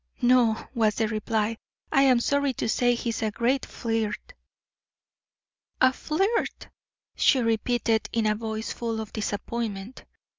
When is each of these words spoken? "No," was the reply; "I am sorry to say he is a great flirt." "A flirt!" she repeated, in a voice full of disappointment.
"No," 0.23 0.57
was 0.73 0.95
the 0.95 1.07
reply; 1.07 1.57
"I 1.91 2.01
am 2.01 2.19
sorry 2.19 2.53
to 2.53 2.67
say 2.67 2.95
he 2.95 3.09
is 3.09 3.21
a 3.21 3.29
great 3.29 3.67
flirt." 3.67 4.33
"A 5.79 5.93
flirt!" 5.93 6.69
she 7.15 7.39
repeated, 7.39 8.09
in 8.11 8.25
a 8.25 8.33
voice 8.33 8.73
full 8.73 8.99
of 8.99 9.13
disappointment. 9.13 10.05